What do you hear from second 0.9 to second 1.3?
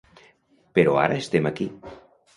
ara